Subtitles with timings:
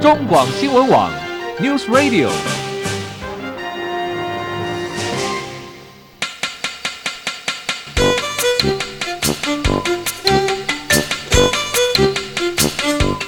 [0.00, 1.10] 中广新闻网
[1.58, 2.28] News Radio。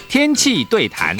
[0.08, 1.16] 天气对谈。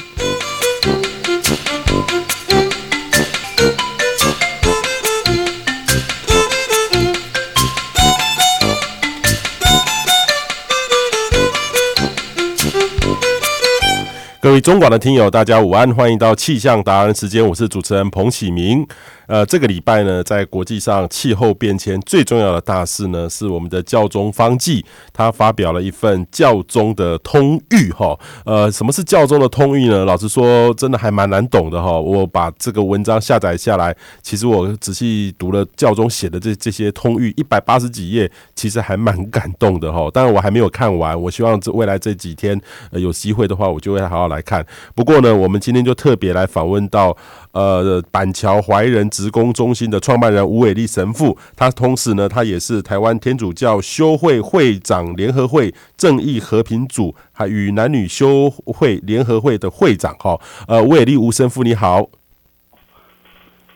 [14.48, 18.82] 各位中广的听友，大家午安，欢迎到气象达人时间，我是主持人彭启明。
[19.28, 24.82] 呃，这个礼拜呢，在国际上气候变迁最重要的大事呢，是我们的教宗方济，
[25.12, 28.18] 他发表了一份教宗的通谕哈。
[28.46, 30.06] 呃，什么是教宗的通谕呢？
[30.06, 31.92] 老实说，真的还蛮难懂的哈。
[32.00, 40.10] 我把这个文章下载下来，其实我仔细读了教宗写的这这些通谕，一百八十几页，其实还蛮感动的哈。
[40.10, 42.58] 当然我还没有看完，我希望这未来这几天
[42.90, 44.64] 呃有机会的话，我就会好好来看。
[44.94, 47.14] 不过呢，我们今天就特别来访问到。
[47.52, 60.14] 呃，板桥怀仁职工中心的创办人吴伟立神父，他同时呢，他也是台湾天主教修会会长联合会正义和平组，还与男女修会联合会的会长。
[60.20, 60.38] 哈，
[60.68, 62.06] 呃，吴伟立吴神父你好。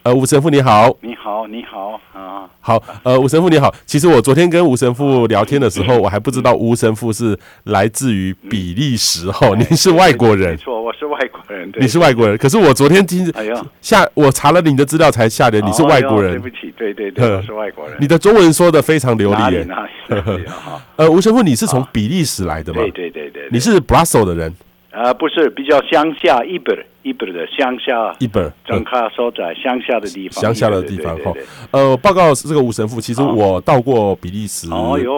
[0.05, 3.73] 呃，吴神父你好，你好，你好啊，好，呃，吴神父你好。
[3.85, 12.37] 其实我昨天跟吴神父聊天的时候，我还不知道吴神父是来自于比利时哈，您是外国人，没错，我是外国人，你是外国人。
[12.39, 13.33] 可是我昨天听
[13.81, 16.33] 下，我查了你的资料才下的，你是外国人。
[16.33, 17.97] 对不起，对对对，我是外国人。
[18.01, 19.67] 你的中文说的非常流利？
[20.97, 22.81] 呃，吴神父，你是从比利时来的吗？
[22.83, 24.55] 对对对对，你是 Brussels 的人。
[24.93, 31.33] 啊，不是，比较乡下一本一本的乡下一本，张卡所在乡下的地方，乡下的地方哈。
[31.71, 34.69] 呃，报告是这个吴神父，其实我到过比利时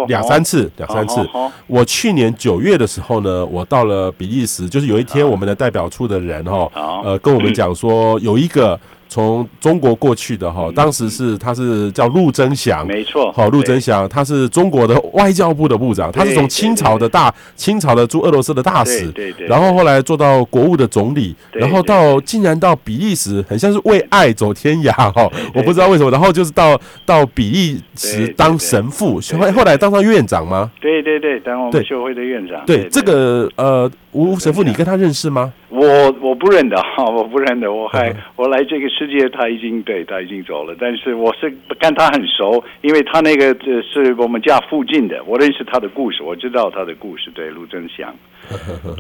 [0.07, 1.29] 两三次，两三次。
[1.67, 6.71] 我去年九月的时候呢，我到了比利时，就是有一天我们的代表处的人哈，
[7.05, 8.79] 呃，跟我们讲说有一个。
[9.09, 30.71] 从中国过去的哈，当时是他是叫陆征祥，没错，好，陆征祥，他是中国的外交部的部长，他是从清朝的大清朝的驻俄罗斯的大使，对对，然后后来做到国务的总理，然后到竟然到比利时，很像是为爱走天涯哈，我不知道为什么，然后就是到到比利时当神父，后后来当上院长吗？
[30.81, 32.65] 对对对，当我们修会的院长。
[32.65, 32.89] 对。
[32.91, 35.53] 这个呃，吴神父，你跟他认识吗？
[35.69, 48.15] 我我不认得哈， 我不认得，我还我来这个世界他已经对他已经走了，但是我是跟他很熟，因为他那个是我们家附近的，我认识他的故事，我知道他的故事，对陆正祥，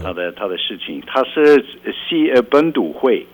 [0.03, 1.65] 他的他的事情，他是
[2.09, 3.25] 西呃本土会，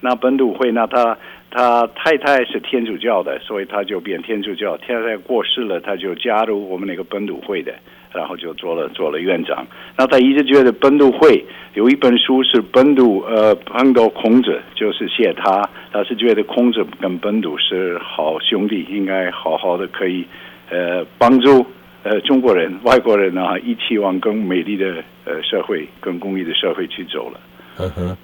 [0.00, 1.18] 那本土会那他
[1.52, 7.72] 他太太是天主教的，所以他就变天主教，太太过世了，他就加入我们那个本土会的。
[8.14, 11.42] 然后就做了做了院长，那他一直觉得本土会
[11.72, 20.26] 有一本书是本土呃碰到孔子，就是写他，他是觉得孔子跟本土是好兄弟，应该好好的可以
[20.68, 21.64] 呃帮助
[22.02, 27.40] 呃中国人外国人啊一起往更美丽的呃社会更公益的社会去走了。
[27.78, 28.16] 嗯哼，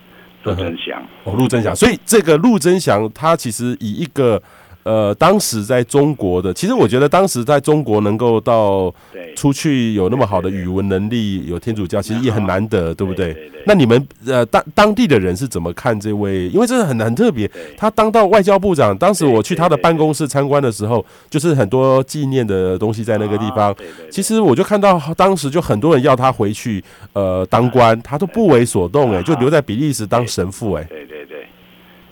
[0.44, 4.42] 陆贞祥哦，陆贞祥，所以这个陆贞祥他其实以一个。
[4.88, 8.92] 呃，当时在中国的，其实我觉得当时在中国能够到
[9.36, 13.36] 出去有那么好的语文能力，有天主教，其实也很难得，对不对？
[13.66, 16.48] 那你们呃当当地的人是怎么看这位？
[16.48, 23.76] 因为这是很很特别，他当到外交部长，当时我去他的办公室参观的时候，就是很多纪念的东西在那个地方。
[24.10, 26.82] 其实我就看到当时就很多人要他回去
[27.12, 30.88] 呃当官，他都不为所动哎，就留在比利时当神父哎。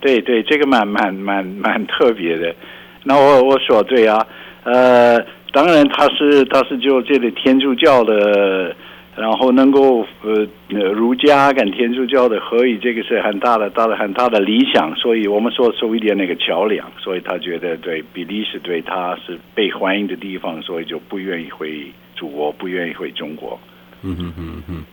[0.07, 2.55] 对对，这个蛮蛮蛮蛮特别的。
[3.03, 4.25] 那我我说对啊，
[4.63, 5.21] 呃，
[5.53, 8.73] 当然他是他是就这个天主教的，
[9.17, 14.95] 然后能够呃儒家跟天主教的合一，这个是很大的大的很大的理想。
[14.95, 21.85] 所以我们说受一点那个桥梁，所以他觉得对比利时对他是被欢迎的地方，所以就不愿意回
[22.15, 23.59] 祖国，不愿意回中国。
[24.03, 24.85] 嗯嗯嗯嗯。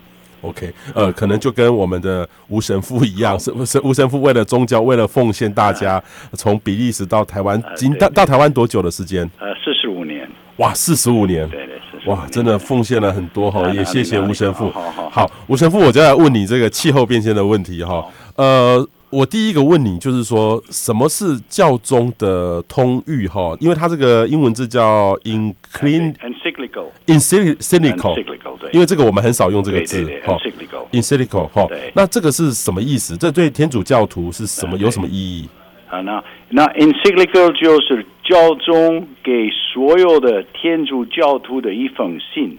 [0.44, 6.04] OK，呃，可能就跟我们的吴神父一样，是是吴神父为了宗教，为了奉献大家，
[6.34, 9.24] 从比利时到台湾，经到到台湾多久的时间？
[9.40, 10.30] 呃，四十五年。
[10.58, 14.70] 哇，四十五年，对对，哇，真的奉献了很多哈，也谢谢吴神父。
[14.70, 18.06] 好好好，吴神父，我就来问你这个气候变迁的问题哈，
[18.36, 18.88] 呃。
[19.14, 23.56] 我第一个问你，就是说什么是教宗的通谕哈？
[23.60, 26.88] 因为它这个英文字叫 encyclical，encyclical，
[28.72, 30.36] 因为这个我们很少用这个字哈。
[30.92, 33.16] encyclical 哈，那这个是什么意思？
[33.16, 34.76] 这对天主教徒是什么？
[34.80, 35.48] 有什么意义？
[35.90, 42.58] 啊，那那 encyclical 就是教宗给所有的天主教徒的一封信。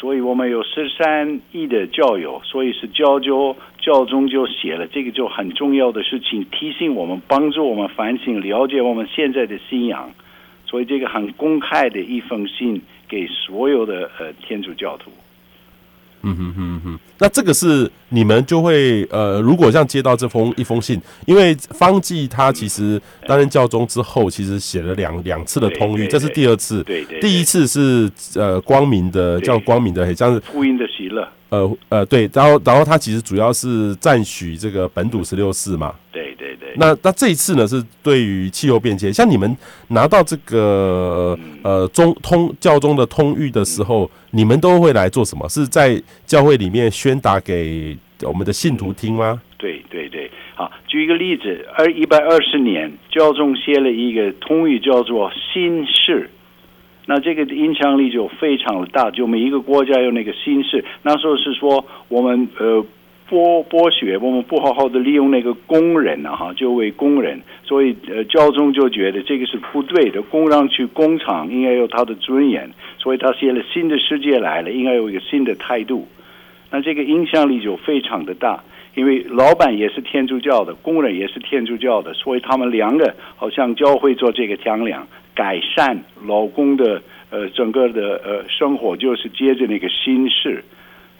[0.00, 10.10] 所以我们有十三亿的教友，所以是教就教宗就写了这个就很重要的事情，提醒我们，帮助我们反省，了解我们现在的信仰。
[10.64, 15.10] 所以这个很公开的一封信给所有的呃天主教徒。
[16.22, 26.82] 嗯哼哼哼，那这个是你们就会呃，如果像接到这封一封信，因为方济他其实担任教宗之后，其实写了两两次的通谕，这是第二次。
[26.84, 31.26] 对对，第一次是呃光明的叫光明的，很像是福音的喜乐。
[31.48, 35.94] 呃呃，对，然后然后他其实主要是赞许这个本笃十六世嘛。
[36.12, 36.29] 对
[36.76, 39.56] 那那这一次呢，是对于气候变迁，像你们
[39.88, 45.48] 拿到这个呃中通教宗的通谕的时候，你们都会来做什么？
[45.48, 49.40] 是在教会里面宣达给我们的信徒听吗？
[49.58, 50.30] 对对对。
[50.54, 56.30] 好，举一个例子，二一百二十年，教宗写了一个通谕，叫做新事。
[57.06, 60.84] 那这个影响力就非常的大，就每一个国家有那个新事。
[61.02, 62.84] 那时候是说我们呃
[63.30, 72.68] 剥剥削，我们不好好的利用那个工人啊，哈，就为工人，所以呃教宗就觉得这个是不对的，工人去工厂应该有他的尊严，
[72.98, 76.08] 所以他写了新的世界来了，应该有一个新的态度。
[76.70, 78.62] 那这个影响力就非常的大，
[78.96, 85.06] 因为老板也是天主教的，工人也是天主教的，所以他们两个好像教会做这个桥梁。
[85.32, 87.00] 改善劳工的
[87.30, 90.62] 呃整个的呃生活，就是接着那个新事，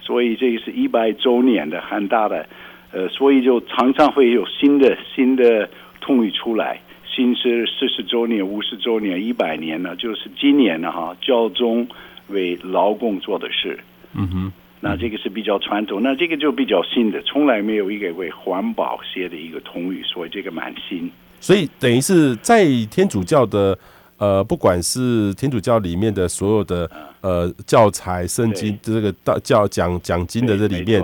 [0.01, 2.45] 所以这个是一百周年的很大的
[2.91, 5.69] 呃，所以就常常会有新的新的
[6.01, 11.87] 通语出来，新是四十周年、五十周年、一百年呢，就是今年呢哈，教宗
[12.27, 13.79] 为劳工做的事，
[14.13, 21.09] 嗯哼，那这个是比较传统，那这个就比较新的，从来没有一个为环保写的一个通语，所以这个蛮新，
[21.39, 23.77] 所以等于是在天主教的。
[24.21, 26.87] 呃，不管是天主教里面的所有的
[27.21, 31.03] 呃教材、圣经这个大教讲讲经的这里面，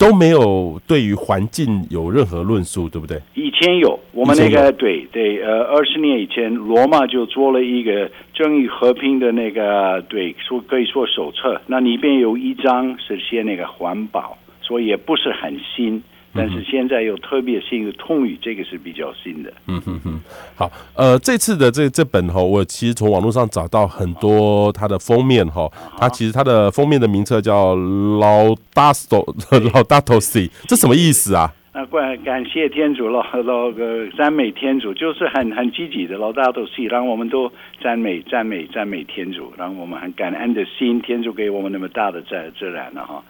[0.00, 3.22] 都没有对于环境有任何论述，对不对？
[3.34, 16.02] 以前有，我们那个对对，呃，二十年以前，罗马就做了一个正义和平的那个对说可以说手册，那里边有一章是写那个环保，所以也不是很新。
[16.36, 19.52] 但是现在有特别新的通语，这个是比较新的。
[19.66, 20.20] 嗯哼哼，
[20.54, 31.52] 好，呃，这次的这这本哈，我其实从网络上找到很多它的封面哈，它其实它的封面的名册叫 Laudato Laudato Si，这什么意思啊？
[31.72, 43.22] 那感感谢天主老，老个赞美天主，就是很很积极的 Laudato Si，让我们都赞美赞美赞美天主，让我们很感恩的心，天主给我们那么大的自自然了哈。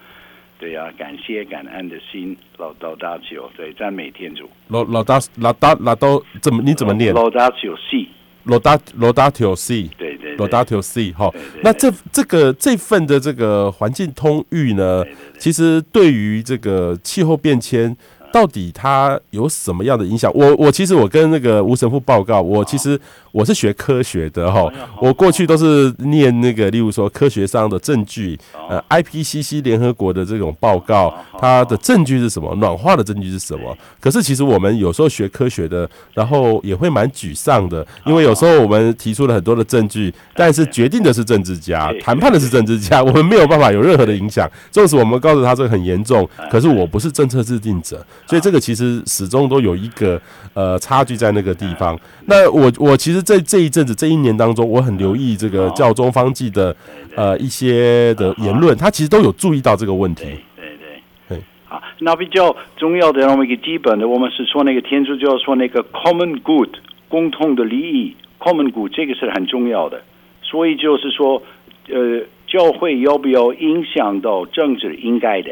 [0.59, 4.49] 对呀、啊，感谢感恩的心，老老大球，对，赞美天主。
[4.69, 6.63] 老老大老大老都怎么？
[6.63, 7.13] 你怎么念？
[7.15, 8.09] 老大九 C，
[8.45, 11.31] 老大老大九 C，对对，老大九 C 哈。
[11.63, 17.97] 那这这个这份的这个环境通域呢，对对对，其实对于这个气候变迁。
[18.33, 20.31] 到底它有什么样的影响？
[20.35, 23.01] 我我其实我跟那个吴神父报告，我其实
[23.37, 24.67] 我是学科学的哈，
[24.99, 32.55] 我过去都是念那个，例如说科学上的证据，呃，IPCC 联合国的这种报告，它的证据是什么？
[32.55, 33.77] 暖化的证据是什么？
[34.01, 44.51] 可是其实我们有时候学科学的，然后也会蛮沮丧的，因为有时候我们提出了很多的证据，但是决定的是政治家，谈判的是政治家，我们没有办法有任何的影响。
[44.71, 48.03] 纵使我们告诉他这个很严重，可是我不是政策制定者。
[48.27, 50.19] 所以这个其实始终都有一个
[50.55, 51.99] 呃差距在那个地方。
[52.25, 56.75] 那我我其实在这一阵子这一年当中，我很留意这个教宗方济的
[57.17, 60.27] 呃一些的言论，他其实都有注意到这个问题。
[60.55, 61.43] 对对对。
[61.65, 66.71] 好，那比较重要的，那么一个基本的，我们是说那个天主教说那个 common good
[67.09, 70.01] 共同的利益 common good 这个是很重要的。
[70.43, 71.43] 所以就是说，
[71.89, 75.51] 呃，教会要不要影响到政治，应该的。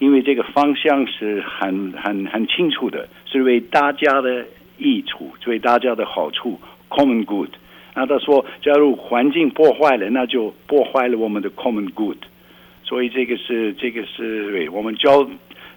[0.00, 4.44] 因为这个方向是很很很清楚的，是为大家的
[4.76, 6.60] 益处，为大家的好处
[6.94, 7.50] ，common good。
[7.94, 12.18] 那他说，假如环境破坏了，那就破坏了我们的 common good。
[12.84, 15.28] 所以这个是这个是为我们教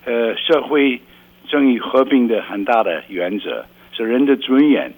[0.06, 1.00] 呃社会
[1.48, 4.94] 正义和平的很大的原则，是人的尊严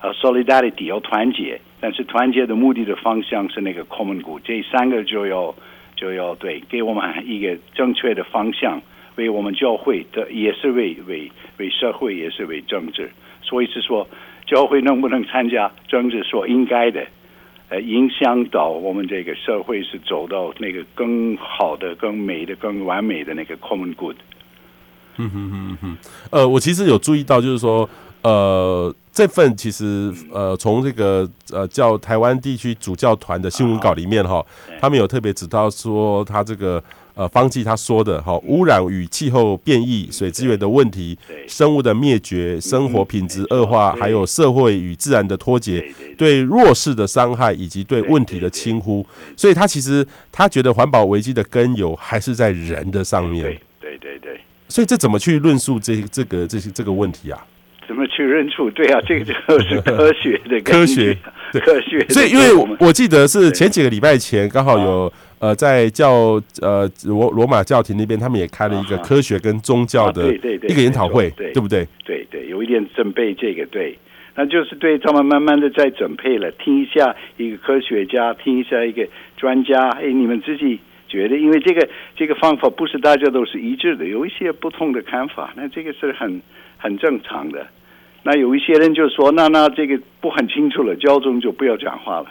[0.00, 5.54] 啊，solidarity 要团结，但是团结的目的的方向是那个 common good，这三个就要。
[5.96, 8.80] 就要对给我们一个正确的方向，
[9.16, 13.10] 为我们教会的也是为为为社会也是为政治，
[13.42, 14.08] 所以是说
[14.50, 17.06] 教会能不能参加政治，说应该的，
[17.68, 24.16] 呃，影响到我们这个社会是走到那个更好的、更美的、更完美的那个 common good。
[25.18, 25.96] 嗯哼哼哼，
[26.30, 27.88] 呃，我其实有注意到，就是说，
[28.22, 28.92] 呃。
[29.12, 34.42] 这份其实呃，从这个呃叫台湾地区主教团的新闻稿里面哈，
[34.80, 36.82] 他们有特别指到说，他这个
[37.14, 45.84] 呃方济他说的哈，污染与气候变异、水资源的问题、生物的灭绝、生活品质恶化，还有社会与自然的脱节、
[46.16, 53.42] 对弱势的伤害以及对问题的轻忽，所以他其实他觉得环保危机的根由还是在人的上面。
[53.80, 54.40] 对对对。
[54.68, 57.44] 所以这怎么去论述这这个这些这个问题啊？
[57.88, 58.70] 怎么去认出？
[58.70, 61.12] 对啊，这个就是科学的 科学，
[61.54, 62.06] 科学。
[62.08, 71.88] 所以，因为我记得是前几个礼拜前，刚好有呃，在教呃罗罗马教廷那边，他们也开了一个科学跟宗教的一个研讨会，对不对？
[72.04, 73.98] 对对，有一点准备这个，对，
[74.34, 80.78] 那就是对他们慢慢的在准备了，听一下一个科学家，听一下一个专家，哎，你们自己
[81.08, 86.42] 觉得，因为这个这个方法不是大家都是一致的，有一些不同的看法，那这个是很
[86.76, 87.66] 很正常的。
[88.22, 92.26] 那有一些人就说，那那这个不很清楚了，教宗就不要讲话了。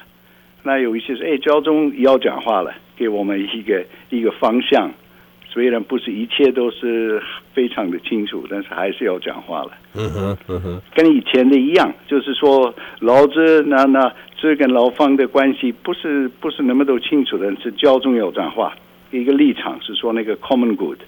[0.69, 4.91] 那有一些是，哎，教宗要讲话了，给我们一个一个方向。
[5.51, 7.19] 虽然不是一切都是
[7.55, 9.71] 非常的清楚，但是还是要讲话了。
[9.95, 18.77] 嗯哼，嗯哼，跟以前的一样，就是说老子那那这跟老方的关系不是不是那么都清楚的，是教宗要讲话，
[19.09, 20.99] 一个立场是说那个 common good。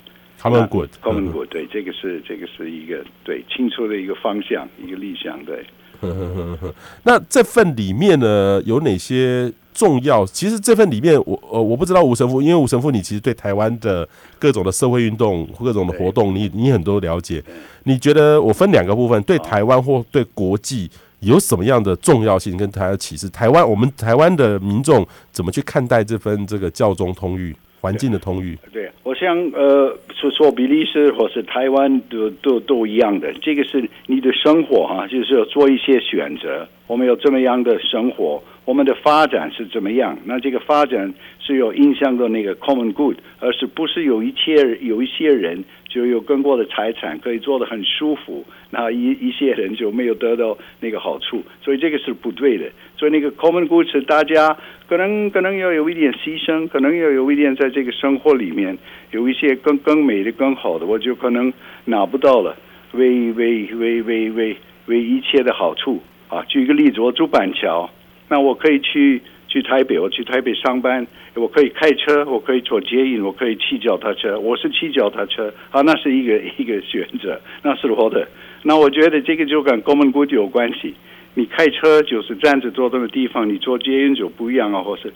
[0.41, 5.63] Common good，Common good，对，这个是这个是一个对清楚的一个方向，一个理想，对。
[7.03, 10.25] 那这份里面呢，有哪些重要？
[10.25, 14.07] 其实这份里面，我呃我不知道吴神父，因为吴神父你其实对台湾的
[14.39, 17.43] 各种的社会运动、各种的活动，你你很多了解。
[17.83, 20.89] 你觉得我分两个部分，对台湾或对国际
[21.19, 23.29] 有什么样的重要性跟台湾启示？
[23.29, 27.55] 台湾我们台湾的民众怎么去看待这份这个教宗通諭？
[27.81, 36.67] 环境的通諭，对，我想呃，说说比利时或是台湾都都都一样的，这个是你的生活哈、啊，就是要做一些选择。
[36.85, 40.15] 我们有这么样的生活，我们的发展是怎么样？
[40.25, 52.71] 那这个发展是有影响到那个 common good，而是不是有一些有一些人就有更多的财产可以做得很舒服，那一一些人就没有得到那个好处，所以这个是不对的。
[52.97, 54.55] 所以那个 common good 是大家
[54.87, 58.77] 可能可能要有一点牺牲，可能要有一点在这个生活里面
[59.11, 61.51] 有一些更更美的、更好的，我就可能
[61.83, 62.55] 拿不到了，
[62.93, 64.55] 为为为为为
[64.85, 66.01] 为一切的好处。
[66.29, 67.89] 啊，举一个例子，我住板桥，
[68.29, 71.05] 那我可以去去台北，我去台北上班，
[71.35, 78.25] 我可以开车，我可以坐捷运，我可以骑脚踏车，我是骑脚踏车，啊，那是一个 一个选择，那是我的。
[78.63, 80.93] 那我觉得这个就跟 common good 有关系。
[81.33, 85.11] 你开车就是站着坐的地方，你坐捷运就不一样啊，或是，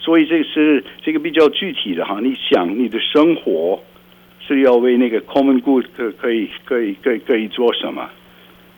[0.00, 2.18] 所以这是这个比较具体的哈。
[2.20, 3.80] 你想你的生活
[4.40, 5.84] 是要为那个 common good
[6.18, 8.10] 可以可以可以可以做什么？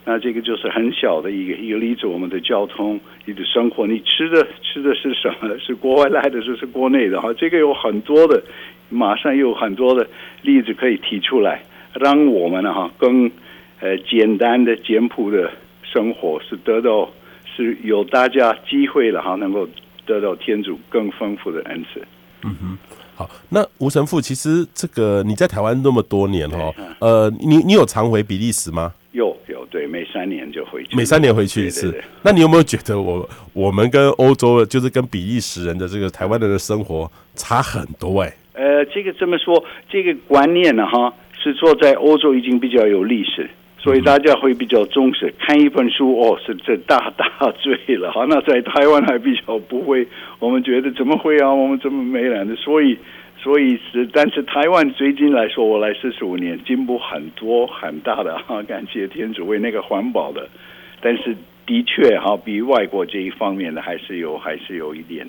[0.09, 5.59] 那这个就是很小的一个一个例子，我们的交通，你的生活，你吃的吃的是什么？
[5.59, 7.31] 是国外来的，是是国内的哈？
[7.35, 8.43] 这个有很多的，
[8.89, 10.09] 马上有很多的
[10.41, 11.63] 例子可以提出来，
[11.93, 13.31] 让我们呢哈更
[13.81, 15.51] 呃简单的简朴的
[15.83, 17.11] 生活是得到
[17.55, 19.69] 是有大家机会了哈，能够
[20.07, 22.01] 得到天主更丰富的恩赐。
[22.45, 22.79] 嗯哼，
[23.15, 28.95] 好，那吴神父，其实这个你在台湾那么多年哈，呃，你你有常回比利时吗？
[29.19, 31.91] 有有对，每三年就回去，每三年回去一次。
[31.91, 38.35] 对对对，那你有没有觉得我我们跟欧洲，就是跟比利时人的这个台湾人的生活差很多哎、欸？
[38.55, 45.35] 呃，这个这么说，这个观念呢，哈，是说在欧洲已经比较有历史，所以大家会比较重视。
[45.39, 48.25] 看一本书哦，是这大大罪了哈。
[48.29, 50.07] 那在台湾还比较不会，
[50.39, 51.53] 我们觉得怎么会啊？
[51.53, 52.97] 我们这么没来的，所以。
[53.41, 60.49] 所以是，但是台湾最近来说，我来四十五年，进步很多很大的哈， 感谢天主为那个环保的，
[61.01, 65.25] 但是的确哈，比外国这一方面的还是有，还是有一点，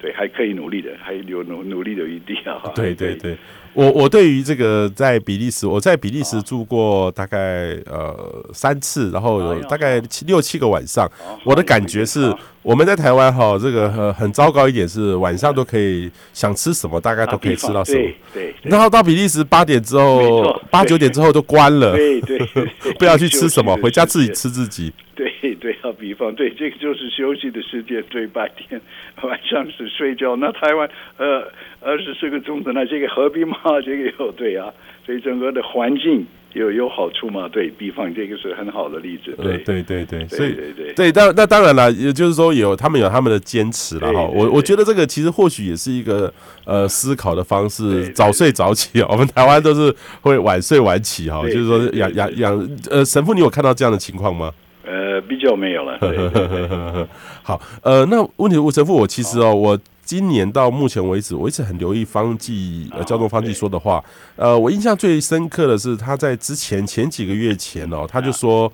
[0.00, 2.70] 对，还可以努力的，还有努努力的余地啊。
[2.74, 3.36] 对对对。
[3.74, 11.08] 我我对于这个在比利时，我在比利时住过大概呃三次，然后有大概七六七个晚上。
[11.44, 18.08] 我的感觉是，我们在台湾哈，这个很很糟糕一点是晚上都可以想吃什么，大概都可以吃到什么。
[18.32, 18.52] 对。
[18.62, 21.94] 然后到比利时八点之后，八九点之后都关了。
[21.94, 22.38] 对对。
[22.98, 24.92] 不要去吃什么，回家自己吃自己。
[25.14, 28.80] 对对，啊比方对，这个就是休息的时间，对，白天
[29.22, 30.36] 晚上是睡觉。
[30.36, 31.50] 那台湾呃
[31.80, 33.56] 二十四个钟头，那这个何必嘛？
[33.84, 34.72] 这个有对啊，
[35.04, 37.48] 所以整个的环境有有好处嘛？
[37.48, 39.34] 对，比方这个是很好的例子。
[39.42, 44.22] 对、呃、对对对，所以对对对，当那当然了，也就是说有他们有他们的坚持了哈。
[44.22, 46.32] 我我觉得这个其实或许也是一个
[46.64, 49.02] 呃思考的方式，早睡早起。
[49.02, 54.52] 我们台湾都是会晚睡晚起哈，就是说养养养呃神父，你有看到这样的情况吗？
[54.88, 55.20] 呃。
[55.28, 55.98] 比较没有了。
[55.98, 57.06] 对对对
[57.42, 64.02] 好，呃，那问题吴神父，我其实哦，我今年到目前为止，我一直很留意方济呃，交通方济说的话。
[64.36, 68.72] 呃，我印象最深刻的是他在之前前几个月前哦，他就说，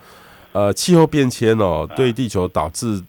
[0.53, 3.03] 呃，气候变迁哦，对地球导致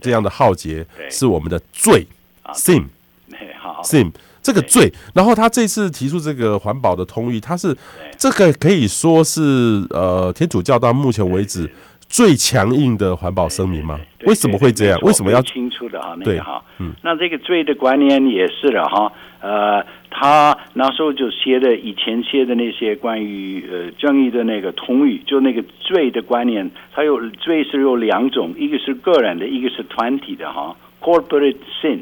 [0.00, 2.06] 这样的浩劫是我们的罪
[2.54, 4.10] ，sin，sin。
[4.40, 7.76] 这个罪，然后他这次提出这个环保的通谕，他是
[8.16, 11.70] 这个可以说是呃天主教到目前为止
[12.08, 14.00] 最强硬的环保声明吗？
[14.24, 14.98] 为什么会这样？
[15.02, 16.16] 为什么要清楚的哈？
[16.18, 32.00] 那个哈，嗯，那这个罪的观念也是了哈，呃，他那时候就写的以前写的那些关于呃正义的那个通语，就那个罪的观念，它有罪是有两种，一个是个人的，一个是团体的哈，corporate sin。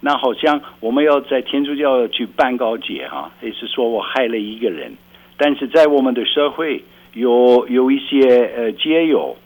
[0.00, 4.92] 那好像我们要在天主教去办告解哈，也是说我害了一个人，
[5.36, 6.82] 但是在我们的社会
[7.14, 9.36] 有有一些呃街友，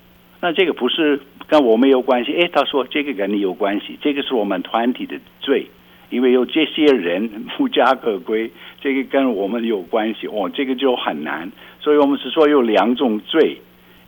[0.40, 2.32] 那这个不是跟我们有关系。
[2.32, 5.66] 诶，他说这个跟你有关系，这个是我们团体的罪，
[6.10, 8.50] 因为有这些人无家可归，
[8.80, 10.26] 这个跟我们有关系。
[10.26, 11.50] 哦，这个就很难，
[11.80, 13.58] 所以我们是说有两种罪。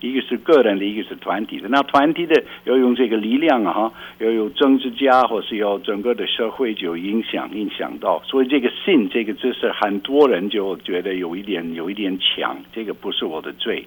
[0.04, 1.68] 一个是个人的，一个是团体的。
[1.68, 8.22] 那团体的要用这个力量啊，哈，要有政治家，或是要整个的社会就影响影响到。
[8.24, 12.56] 所以这个 sin 这个就是很多人就觉得有一点有一点强。
[12.72, 13.86] 这个不是我的罪，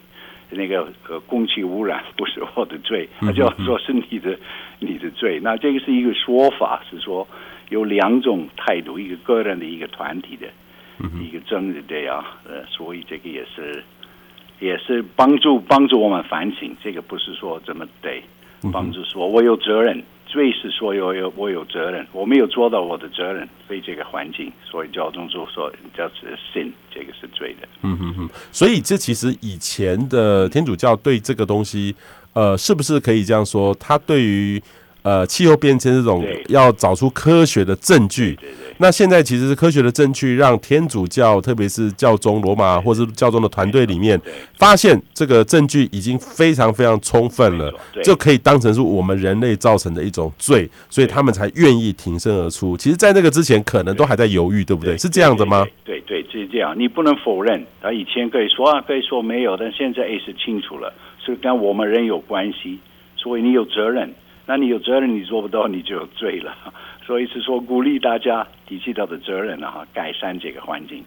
[0.50, 4.38] 那个呃空气污染不是我的罪，那就要说是你的
[4.80, 5.40] 你的罪。
[5.42, 7.28] 那这个是一个说法，是说
[7.70, 10.48] 有两种态度，一个个人的，一个团体的，
[11.22, 12.40] 一个政治的啊。
[12.48, 13.84] 呃，所以这个也是。
[14.60, 18.24] 也是帮助帮助我们反省，这个不是说怎么得
[18.72, 27.68] 帮助说我有责任，罪是说有有我有责任，我没有做到我的责任，对这个环境，所以教宗就说叫是 sin，这个是罪的。
[27.84, 31.96] 嗯嗯嗯，所以这其实以前的天主教对这个东西，
[32.34, 33.74] 呃，是不是可以这样说？
[33.76, 34.62] 他对于
[35.08, 38.36] 呃气候变迁这种要找出科学的证据。
[38.36, 44.20] 对对对那现在其实是科学的证据，让天主教，特别是教宗罗马或是教宗的团队里面，
[44.56, 47.74] 发现这个证据已经非常非常充分了，
[48.04, 52.78] 就可以当成是我们人类造成的一种罪，所以他们才愿意挺身而出。
[52.78, 54.96] 其实，在那个之前，可能都还在犹豫，对不对？
[54.98, 55.66] 是这样的吗？
[55.84, 56.76] 对对，是这样。
[56.78, 60.94] 你不能否认，他以前可以说啊，可以说没有，但现在也是清楚了，
[61.26, 62.78] 是跟我们人有关系，
[63.16, 64.14] 所以你有责任。
[64.48, 66.56] 那你有责任，你做不到，你就有罪了。
[67.06, 71.04] 所以是说鼓励大家提起他的责任啊，改善这个环境。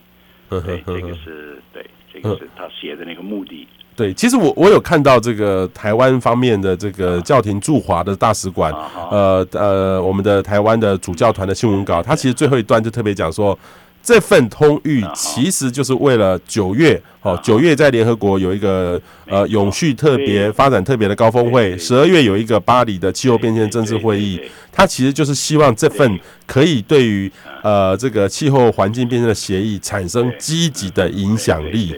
[0.49, 3.67] 对，这个是对，这个是他写的那个目的。
[3.97, 8.73] 对，其实我我有看到这个台湾方面的这个教廷驻华的大使馆，
[9.11, 13.59] 呃呃，我们的台湾的主教团的新闻稿，他其实最后一段就特别讲说。
[14.03, 24.41] 这份通谕其实就是为了九月哦，九月在联合国有一个呃永续特别发展特别的高峰会，十二月有一个巴黎的气候变迁政治会议，
[24.73, 27.31] 它其实就是希望这份可以对于
[27.63, 31.95] 呃这个气候环境变迁的协议产生积极的影响力。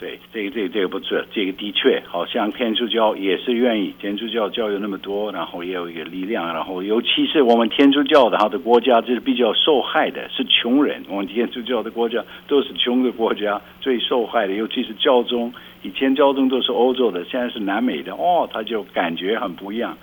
[0.00, 11.04] 对这个这个这个不错，这个的确好像天主教也是愿意，天主教教友那么多，然后也有一个力量，然后尤其是我们天主教的他的国家就是比较受害的，是穷人。
[11.06, 19.94] 我们天主教的国家都是穷的国家，最受害的，尤其是教宗，以前教宗都是欧洲的，现在是南美的，哦，他就感觉很不一样。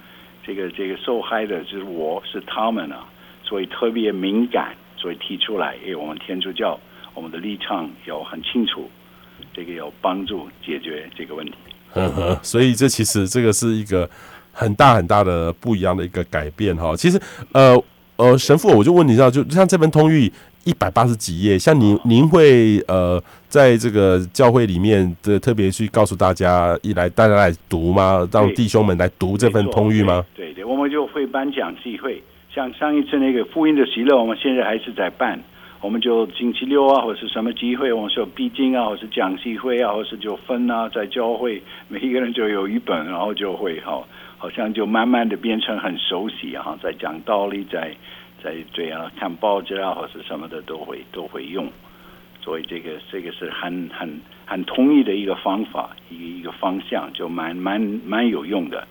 [0.46, 3.04] 这个这个受害的就是我是他们啊，
[3.44, 6.80] 所以特别敏感，所以提出来，哎，我们天主教
[7.16, 8.88] 我们的立场要很清楚。
[9.54, 11.54] 这个有帮助解决这个问题，
[11.94, 14.10] 呵呵，所以这其实这个是一个
[14.52, 16.96] 很大很大的不一样的一个改变哈。
[16.96, 17.20] 其实，
[17.54, 17.82] 呃
[18.18, 20.32] 呃，神父，我就问你一下，就像这本通谕
[20.64, 28.28] 一百八十几页，像您您会呃在这个教会里面的特别去告诉大家，一来大家来读吗？
[28.32, 30.26] 让弟兄们来读这份通谕吗？
[30.36, 32.22] 对对，我们就会颁讲聚会，
[32.54, 35.40] 像上一次那个福音的喜乐，我们现在还是在办。
[35.80, 47.96] 我们就星期六啊，或者是什么机会，我们说毕竟啊，或是讲习会啊，或是就分啊，在教会每一个人就有一本，然后就会 好，好像就慢慢的变成很熟悉啊，在讲道理，在
[48.44, 51.68] 在对啊，看报纸啊，或是什么的都会都会用，
[52.44, 58.88] 所以这个这个是很很很统一的一个方法，一个一个方向，就蛮蛮蛮有用的。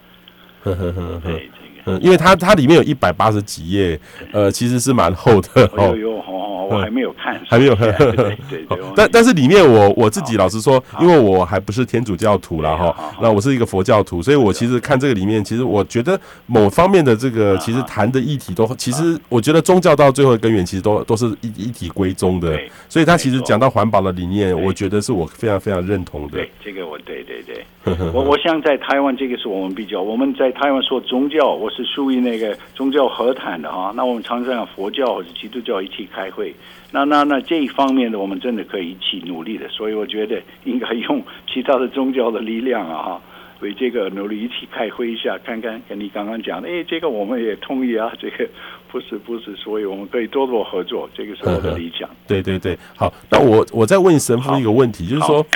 [0.63, 1.21] 呵呵呵呵。
[1.25, 1.51] 对。
[1.89, 3.97] 嗯，因为它它里面有一百八十几页，
[4.33, 5.91] 呃，其实是蛮厚的哦。
[5.91, 7.93] 有有，好好，我还没有看，还没有看。
[7.99, 8.79] 对对对。
[8.95, 26.39] 但但是里面我我自己老实说，因为我还不是天主教徒了哈，那我是一个佛教徒，所以我其实看这个里面，其实我觉得某方面的这个其实谈的议题都，其实我觉得宗教到最后的根源其实都都是一一体归宗的，所以他其实讲到环保的理念，我觉得是我非常非常认同的。
[26.39, 27.65] 对，这个我对对对。
[28.13, 33.93] 我我想在台湾，这个是我们比较，我们在台湾说宗教，我是属于那个宗教和谈的哈。
[33.95, 36.53] 那我们常常讲佛教或者基督教一起开会，
[36.91, 39.69] 那那那这一方面的，我们真的可以一起努力的。
[39.69, 43.23] 所以我觉得应该用其他的宗教的力量啊哈，
[43.61, 48.49] 为这个努力一起开会一下，看看跟你刚刚讲的，哎，这个我们也同意啊，这个
[48.91, 52.11] 不是不是，所以我们可以多多合作，这个是我的 理想。
[52.27, 55.47] 对对对，好，那我我再问神父一个问题，就是说。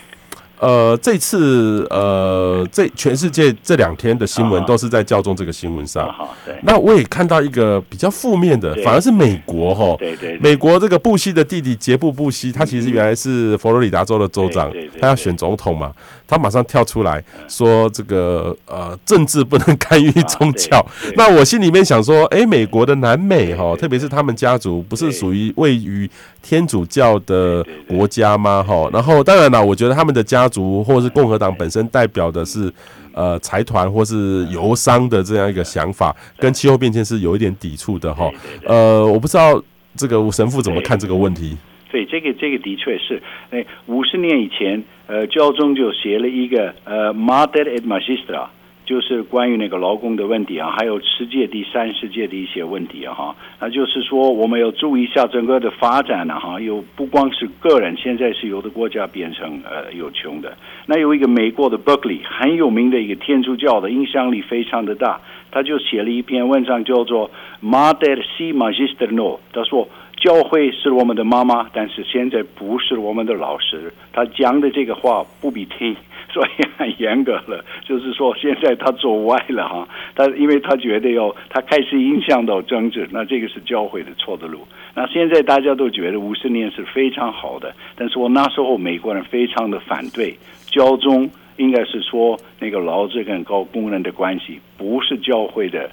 [0.61, 6.07] 呃，这次呃，这全世界这两天的新闻都是在教宗这个新闻上。
[6.13, 6.55] 好，对。
[6.63, 9.97] 那我也看到一个比较负面的，反而是美国哈。
[9.99, 10.39] 对对。
[10.39, 14.71] 美国这个布希的弟弟杰布·布希，他其实原来是佛罗里达州的州长，
[15.01, 15.93] 他要选总统嘛，
[16.31, 20.85] 他马上跳出来说这个呃，政治不能干预宗教。
[21.17, 26.09] 那我心里面想说，哎，美国的南美哈，特别是他们家族不是属于位于
[26.41, 28.63] 天主教的国家吗？
[28.63, 32.73] 哈，然后当然了，我觉得他们的家族或是共和党本身代表的是
[33.13, 38.31] 呃财团或是油商的这样一个想法，跟气候变迁是有一点抵触的哈。
[38.65, 39.61] 呃，我不知道
[39.97, 41.57] 这个神父怎么看这个问题。
[41.91, 44.81] 对，这个这个的确是，哎，五十年以前，
[45.11, 48.47] 呃，教宗就写了一个呃 Mater et Magistra。
[48.87, 65.21] 就是关于那个劳工的问题啊，还有世界第三世界的一些问题啊，哈，那就是说我们要注意一下整个的发展呢，哈，有不光是个人，现在是有的国家变成呃有穷的，那有一个美国的 Berkeley 很有名的一个天主教的影响力非常的大，
[65.53, 67.31] 他就写了一篇文章叫做
[67.63, 69.89] Mater si Magister no，他说
[70.21, 75.97] 教会是我们的妈妈，但是现在不是我们的老师，他讲的这个话不必听。
[76.33, 84.61] 所以很严格了，就是说现在他走歪了哈， 他因为他觉得要他开始影响到政治，那这个是教会的错的路。
[84.95, 90.33] 那现在大家都觉得五十年是非常好的，但是我那时候美国人非常的反对，
[90.67, 95.91] 教宗应该是说那个劳资跟高工人的关系不是教会的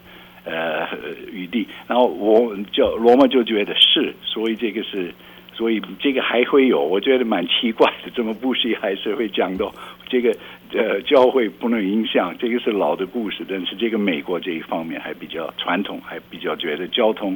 [0.47, 0.87] 呃
[1.31, 5.13] 余地，然后我就罗马就觉得是，所以这个是。
[5.57, 9.73] 所以这个还会有，我觉得蛮奇怪的，怎么布希还是会讲到
[10.07, 10.31] 这个
[10.71, 17.35] 呃教会不能影响，这个是老的故事，但是这个美国这一方面还比较传统，还比较觉得交通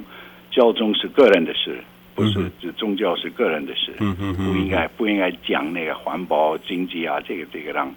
[0.52, 1.80] 教宗是个人的事，
[2.14, 7.92] 不是这宗教是个人的事，嗯嗯不应该不应该讲那个环保经济啊，这个这个让。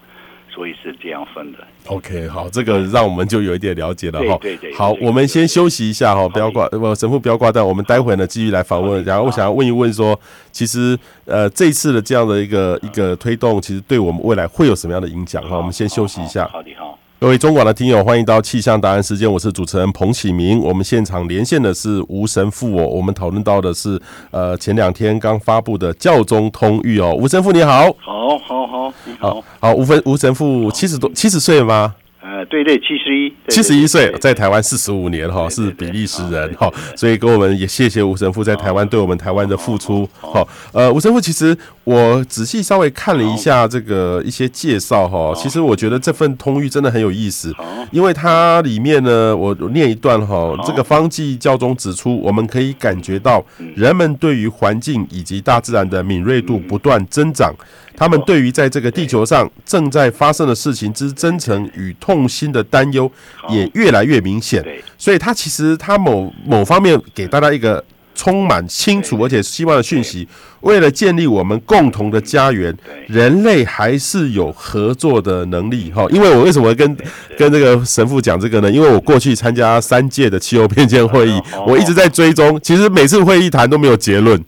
[0.54, 1.58] 所以是这样分的。
[1.86, 4.38] OK，好，这个让我们就有一点了解了哈。
[4.40, 4.74] 对对对。
[4.74, 7.66] 好，我们先休息一下哈，不要挂，不神父不要挂断。
[7.66, 9.02] 我们待会呢继续来访问。
[9.04, 10.18] 然后我想要问一问说，
[10.52, 15.56] 其实呃这一次的这样的一个一个推动，其实对我们未来会有什么样的影响哈？
[15.56, 16.48] 我们先休息一下。
[16.52, 16.83] 好的，好。
[17.24, 20.60] 各位中广的听友，欢迎到气象答案时间，我是主持人彭启明。
[20.60, 23.98] 我们现场连线的是吴神父哦，我们讨论到的是
[24.30, 31.94] 呃前两天刚发布的教宗通谕哦，吴神父你好，好，好，好，你好，好，吴神吴神父七十多七十岁了吗？
[32.26, 40.08] 呃，对对，七十一，七十一岁，在台湾四十五年哈，是比利时人哈，所以跟我们也谢谢吴神父在台湾对我们台湾的付出。
[40.18, 47.54] 好，呃，吴神父，其实我仔细稍微看了一下这个一些介绍哈，其实我觉得这份通谕真的很有意思，
[47.92, 53.44] 因为它里面呢，我念一段哈，这个方济教宗指出，我们可以感觉到
[53.76, 57.54] 人们对于环境以及大自然的敏锐度不断增长。
[57.96, 63.10] 他们对于在这个地球上正在发生的事情之真诚与痛心的担忧
[63.48, 64.64] 也越来越明显，
[64.96, 70.26] 所以他其实他某某方面给大家一个充满清楚而且希望的讯息，
[70.60, 72.72] 为了建立我们共同的家园，
[73.08, 76.06] 人类还是有合作的能力哈。
[76.10, 76.96] 因为我为什么会跟
[77.36, 78.70] 跟这个神父讲这个呢？
[78.70, 84.40] 因为我过去参加三届的气候变迁会议，我一直在追踪，其实每次会议谈都没有结论。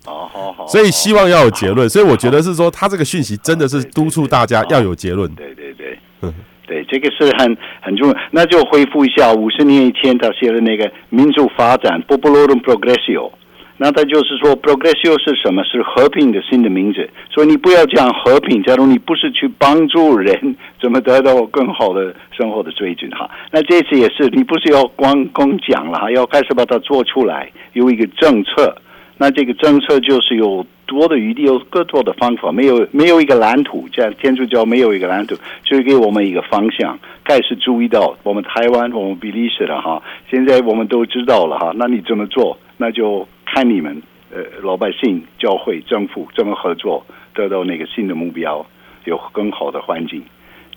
[0.68, 5.32] 所以希望要有结论， 所以我觉得是说，他这个讯息真的是督促大家要有结论。
[5.34, 6.34] 对对对，嗯，
[6.66, 8.16] 对，这个是很很重要。
[8.30, 13.30] 那就恢复一下五十年以前他写的那个民主发展 （Populorum Progressio）。
[13.78, 15.62] 那他就是说，Progressio 是什么？
[15.64, 17.08] 是和平的新的名字。
[17.30, 23.30] 所以你不要讲和平，假如你不是去帮助人，怎么得到更好的生活的追准哈？
[23.50, 28.74] 那这次也是，你不是要光光讲了哈，要开始把它做出来，有一个政策。
[29.18, 36.98] 那这个政策就是有多的余地，有更多的方法，没有没有一个蓝图，这样天主教没有一个蓝图，就给我们一个方向。
[37.24, 41.72] 开始注意到我们台湾，我们比利时了哈，现在我们都知道了哈。
[41.74, 42.56] 那你怎么做？
[42.76, 44.00] 那就看你们
[44.30, 48.64] 呃老百姓、教会、政府怎么合作，得到那个新的目标，
[49.06, 50.22] 有更好的环境。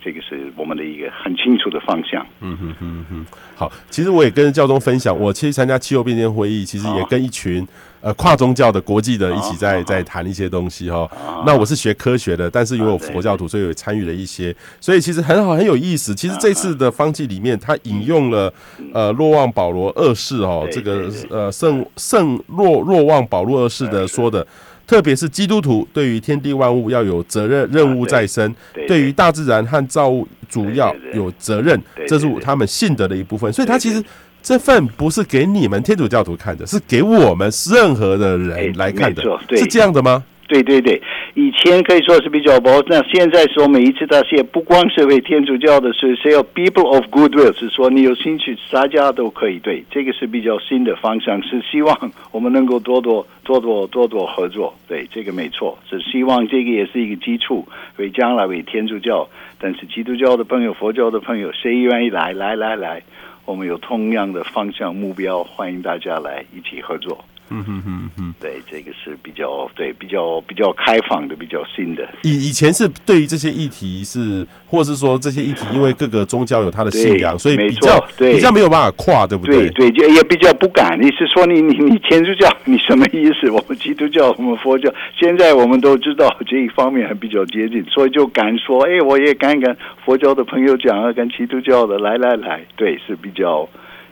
[0.04, 2.26] 这个是我们的一个很清楚的方向。
[2.42, 7.68] 嗯哼哼哼，好，其实我也跟教宗分享，我其实参加气候变迁会议，其实也跟一群
[8.02, 11.10] 呃跨宗教的国际的一起在在谈一些东西哈。
[11.46, 16.16] 那我是学科学的，但是因为我佛教徒，所以有参与了一些，所以其实很好很有意思。
[16.16, 18.54] 其实这次的方剂里面，他引用了
[18.94, 24.46] 呃若望保罗二世哦，这个呃圣圣若若望保罗二世的说的。
[24.90, 28.56] 特别是基督徒对于天地万物要有责任任务在身，
[28.88, 33.54] 对于大自然和造物主要有责任，这是他们信德的一部分。
[33.54, 34.04] 所以，他其实
[34.42, 39.22] 这份不是给你们天主教徒看的，是给我们任何的人来看的，
[39.56, 40.24] 是这样的吗？
[40.50, 41.00] 对对对，
[41.36, 49.60] 以前可以说是比较薄，那现在说每一次他写不光是为天主教的是，是要 people of goodwill，是说你有兴趣，大家都可以。
[49.60, 54.74] 对，这个是比较新的方向，是希望我们能够多多多多多多合作。
[54.88, 63.04] 对，这个没错，是希望这个也是一个基础，为将来为天主教，但是基督教的朋友、佛教的朋友，谁愿意来来来来，
[63.46, 67.24] 我们有同样的方向目标，欢迎大家来一起合作。
[67.50, 72.08] 嗯哼哼哼，对，这个是比较对比较比较开放的，比较新的。
[72.24, 79.70] 以以前是对于这些议题是，或是说这些议题，因为各个宗教有他的信仰，所以比较对比较没有办法跨，对不对？
[79.72, 81.00] 对，就也比较不敢。
[81.02, 83.50] 你是说你你你天主教，你什么意思？
[83.50, 93.68] 我们基督教，我们佛教，现在我们都知道这一方面还比较接近，所以就敢说，哎，我也敢跟佛教的朋友讲啊，跟基督教的来来来，对，是比较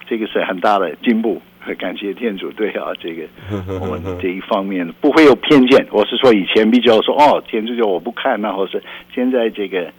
[0.10, 1.42] 这个是很大的进步。
[1.76, 3.24] 感谢天主，对啊，这个
[3.80, 5.86] 我们这一方面不会有偏见。
[5.92, 8.82] 我是说以前比较说哦，天主教我不看，那或是
[9.14, 9.92] 现在这个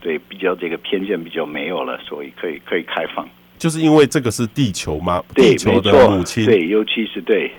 [0.00, 3.28] 对比较这个偏见比较没有了，所以可以可以开放。
[3.58, 5.22] 就是因为这个是地球吗？
[5.34, 7.50] 对，地球的母亲，对，尤其是对，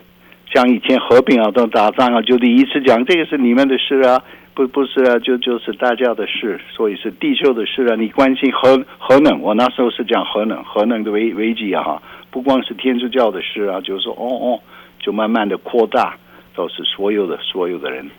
[0.53, 4.21] 像以前和平啊，都打仗啊，就第一次讲这个是你们的事啊，
[4.53, 7.95] 不不是啊，就就是大家的事，所以是地球的事啊。
[7.95, 12.01] 你关心核核能，我那时候是讲核能，核能的危危机啊。
[12.29, 14.59] 不光是天主教的事啊，就是说，哦哦，
[14.99, 16.15] 就慢慢的扩大，
[16.55, 18.09] 都是所有的所有的人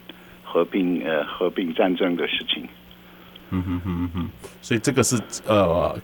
[0.43, 2.67] 合并呃合并战争的事情。
[3.51, 4.29] 嗯哼哼哼，
[4.61, 5.97] 所以这个是呃。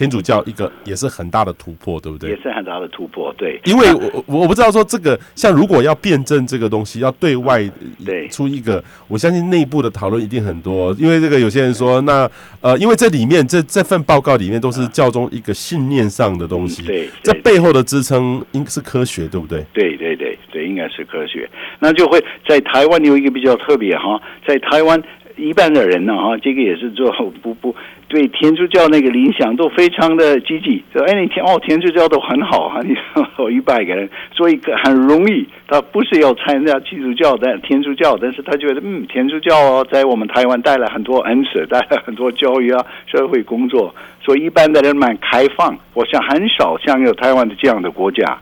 [0.00, 2.30] 天主教一个也是很大的突破，对不对？
[2.30, 3.60] 也是很大的突破，对。
[3.64, 7.70] 因为我我不知道说这个，像如果要辩证这个东西，要对外
[8.02, 10.96] 对出一个，我相信内部的讨论一定很多。
[10.98, 12.26] 因为这个有些人说，那
[12.62, 19.62] 呃，因为这里面这这份报告里面都是教宗一个信念上的东西，对，这背后的支撑应该是科学，对不对？
[19.74, 21.46] 对对对对，应该是科学。
[21.78, 24.98] 那就会在台湾有一个比较特别哈，在台湾。
[25.40, 27.10] 一般的人呢，哈，这个也是做
[27.42, 27.74] 不不
[28.08, 30.82] 对天主教那个理想都非常的积极。
[30.92, 32.94] 说，哎，你天哦，天主教都很好啊，你
[33.36, 45.76] 说一百个人，所以很容易，他不是要参加基督教的天主教，但是他觉得，嗯，天主教哦，在我们台湾带来很多恩赐，带来很多教育啊，社会工作，所以一般的人蛮开放。
[45.94, 48.38] 我想很少像有台湾的这样的国家。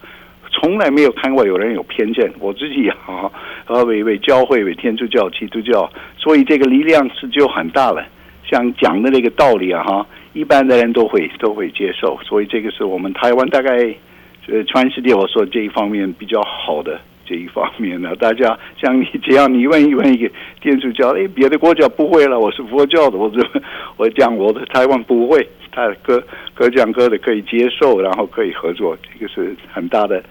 [0.60, 3.30] 从来没有看过有人有偏见，我自己啊，
[3.64, 8.04] 和为为教会、为天主教、基督教，所以这个力量是就很大了。
[8.44, 12.18] 像讲的那个道理啊，哈，一般的人都会都会接受。
[12.24, 13.94] 所以这个是我们台湾大概
[14.48, 18.16] 呃全世界我说这一方面比较好的这一方面呢。
[18.16, 23.46] 大家像你这样，你问一问一个天主教，哎，别的国家不会了，我是佛教的，我就
[23.96, 26.20] 我讲我的台湾不会，他各
[26.54, 30.22] 各讲各的可以接受，然后可以合作，这个是很大的。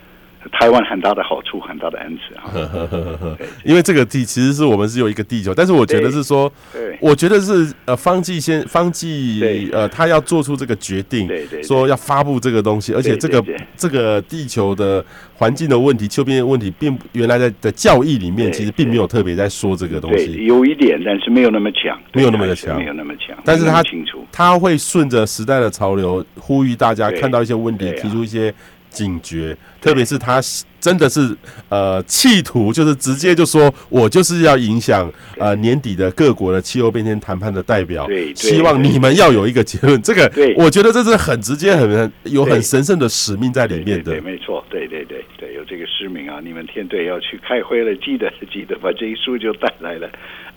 [0.52, 3.38] 台湾很大的好处，很大的恩赐啊！
[3.64, 6.52] 因为这个地其实是我们是有一个地球，但是我觉得是说，
[7.00, 11.30] 我觉得是呃方济先方济呃他要做出这个决定，
[11.64, 13.44] 说要发布这个东西，而且这个
[13.76, 28.54] 这个地球的环境的问题、秋变的问题，并原来在的教义里面其实并没有特别在说这个东西，有一点，但是没有那么强，没有那么的强，没有那么强，但是他清楚，他会顺着时代的潮流，呼吁大家看到一些问题，提出一些。
[28.90, 30.42] 警觉，特别是他
[30.80, 31.36] 真的是
[31.70, 40.02] 呃，企图就是直接就说，我就是要影响呃年底的各国的气候变迁谈判的代表，希望你们要有一个结论。
[40.02, 44.12] 这个，我觉得这是很直接、很有很神圣的使命在里面的。
[44.12, 46.40] 对，没错，对对对对，有这个使命啊！
[46.44, 50.10] 你们天队要去开会了，记得记得把这一书就带来了，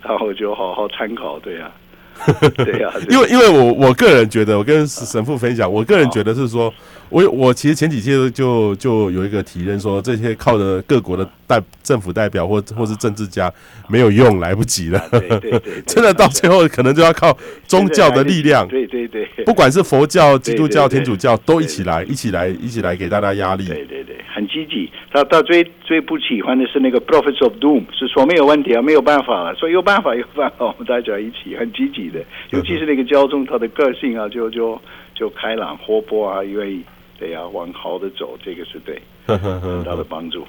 [0.03, 1.71] 然后就好好参考，对啊。
[2.65, 6.73] 对啊， 因为因为我我个人觉得，我跟神父分享，我个人觉得是说，
[7.09, 13.53] 我我其实前几届就就有一个提认说，这些靠着各国的代政府代表或或是政治家
[13.89, 15.03] 没有用，来不及了。
[15.11, 18.67] 对对对，真的到最后可能就要靠宗教的力量。
[18.69, 23.67] 对对对，不管是佛教、基督教、天主教，都一起来，一起来，一起来给大家压力。
[23.67, 24.91] 对对对，很积极。
[25.13, 34.81] 他他最最不喜欢的是那个 Prophets of Doom，是说没有问题啊，没有办法了，说有办法有办法，我们大家一起很积极的，尤其是那个教宗，他的个性啊，就就
[35.15, 36.83] 就开朗活泼啊，愿意
[37.19, 40.45] 对呀、啊，往好的走，这个是对很大的帮助。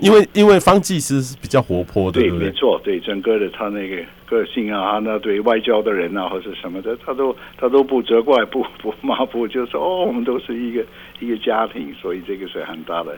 [0.00, 10.84] 因为因为方济师是比较活泼的，对，没错，对整个的他那个个性啊，那对外交的人啊或者什么的，他都他都不责怪，不 不骂，不就说哦，我们都是一个
[11.18, 13.16] 一个家庭，所以这个是很大的。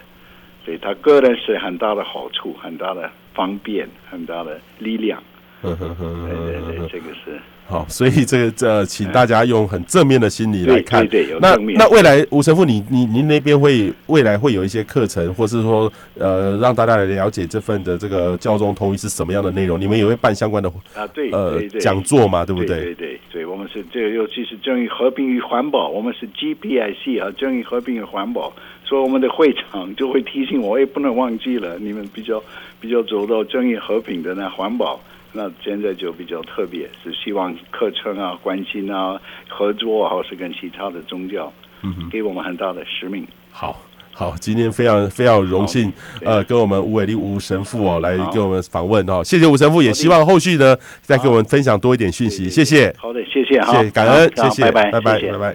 [0.64, 5.22] 对他个人是很大的好处，很大的方便，很大的力量。
[5.74, 5.88] 对
[6.62, 11.04] 对对，这个是好，所以这个这请大家用很正面的心理来看。
[11.08, 19.80] 对对，有那那未来吴神父，你你您那边会未来会有一些课程，或是说呃让大家来了解这份的这个教宗通諭是什么样的内容？
[19.80, 22.84] 你们也会办相关的啊对呃讲座嘛，对不对？
[22.84, 28.52] 对对对，我们是这个尤其是正义和平与环保，我们是 GPIC 啊，正义和平与环保。
[28.84, 32.40] 所以我们的会长就会提醒我，也不能忘记了，你们比较
[32.78, 35.00] 比较走到正义和平的那环保，
[35.32, 43.26] 那现在就比较特别，是希望课程啊、关心啊、合作啊，或是跟其他的宗教，嗯，给我们很大的使命。
[43.50, 43.80] 好。
[44.18, 45.92] 好，今天非常非常荣幸，
[46.24, 52.90] 呃，跟我们吴伟立吴神父哦来跟我们访问哦，谢谢吴神父，也希望后续呢再给我们分享多一点讯息，谢谢。
[52.96, 55.54] 好的，谢谢，谢谢，感恩，谢谢，拜拜，拜拜，拜拜。